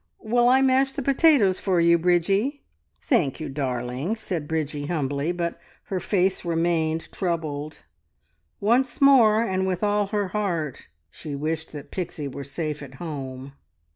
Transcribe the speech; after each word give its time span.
Will 0.23 0.49
I 0.49 0.61
mash 0.63 0.93
the 0.93 1.03
potatoes 1.03 1.59
for 1.59 1.79
you, 1.79 1.99
Bridgie?" 1.99 2.63
"Thank 3.03 3.39
you, 3.39 3.49
darling," 3.49 4.15
said 4.15 4.47
Bridgie 4.47 4.87
humbly, 4.87 5.31
but 5.31 5.59
her 5.83 5.99
face 5.99 6.43
remained 6.43 7.11
troubled. 7.11 7.83
Once 8.59 8.99
more, 8.99 9.43
and 9.43 9.67
with 9.67 9.83
all 9.83 10.07
her 10.07 10.29
heart, 10.29 10.87
she 11.11 11.35
wished 11.35 11.71
that 11.73 11.91
Pixie 11.91 12.27
were 12.27 12.43
safe 12.43 12.81
at 12.81 12.95
home. 12.95 13.53